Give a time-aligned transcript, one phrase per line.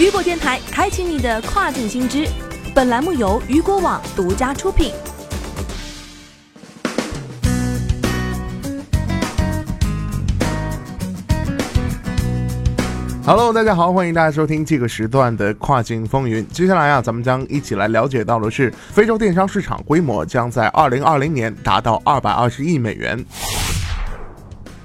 [0.00, 2.26] 雨果电台开启你的跨境新知。
[2.74, 4.94] 本栏目由雨果网独家出品。
[13.26, 16.48] Hello，大家好，欢迎大家收听这个时段的跨境风云。
[16.48, 23.22] 接下来啊，咱们将一起来了解到的是，非洲电商市场规模将在二零二零年达到二百二十亿美元。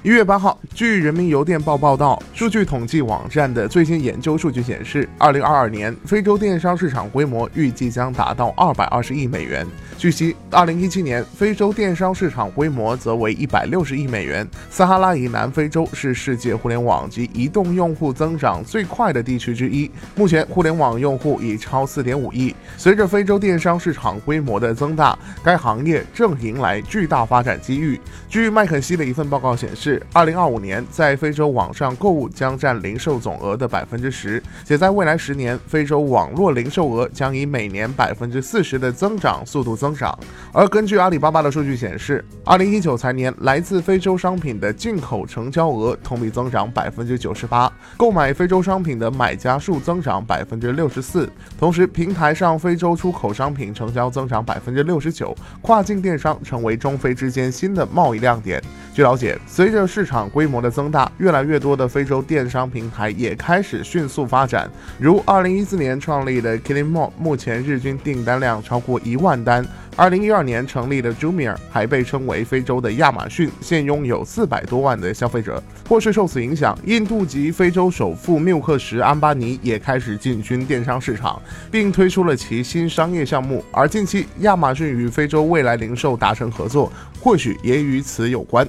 [0.06, 9.66] 一月八号，据人民邮电报报道，数据统计网站的最新研究数据显示，二零二二年非洲电商市场规模预计将达到二百二十亿美元。
[9.98, 14.46] 据悉，二零一七年非洲电商市场规模则为一百六十亿美元。
[14.70, 22.54] 撒哈拉以南非洲是世界互联网及移动用户增长最快的地区之一，目前互联网用户已超四点五亿。
[22.76, 28.00] 随着非洲电商市场规模的增大，该行业正迎来巨大发展机遇。
[28.28, 40.16] 据麦肯锡的一份报告显示，二零二五年，在非洲网上购物将占零售总额的百分之十，且在未来十年，非洲网络零售额将以每年百分之四十的增长速度增长。
[40.52, 58.62] 而根据阿里巴巴的数据显示，二零一九财年来自非洲商品的进口成交额同比增长百分之九十八，购买非洲商品的买家数增长百分之六十四，同时平台上非洲出口商品成交增长百分之六十九，跨境电商成为中非之间新的贸易亮点。
[58.94, 64.70] 据了解，随着市场规模的增大，越来越多的非洲电商平台也开始迅速发展。
[64.98, 69.64] 如2014年创立的 Kilimall，目前日均订单量超过一万单。
[69.98, 75.62] 二零一二年成立的 Jumia 还被称为非洲的亚马逊，现拥有四百多万的消费者。
[75.88, 81.40] 或是受此影响，印度籍非洲首富缪克什安巴尼也开始进军电商市场，
[81.70, 83.64] 并推出了其新商业项目。
[83.72, 88.68] 而近期，亚马逊与非洲未来零售达成合作，或许也与此有关。